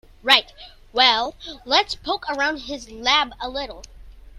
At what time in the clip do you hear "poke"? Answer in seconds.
1.93-2.25